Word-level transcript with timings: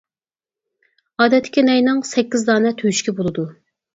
ئادەتتىكى 1.25 1.65
نەينىڭ 1.67 2.01
سەككىز 2.13 2.47
دانە 2.49 2.75
تۆشۈكى 2.83 3.17
بولىدۇ. 3.23 3.47